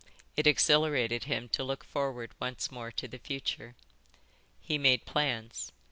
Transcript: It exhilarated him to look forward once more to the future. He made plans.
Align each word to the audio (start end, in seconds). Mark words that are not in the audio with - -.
It 0.35 0.47
exhilarated 0.47 1.25
him 1.25 1.47
to 1.49 1.63
look 1.63 1.83
forward 1.83 2.31
once 2.39 2.71
more 2.71 2.89
to 2.93 3.07
the 3.07 3.19
future. 3.19 3.75
He 4.59 4.79
made 4.79 5.05
plans. 5.05 5.71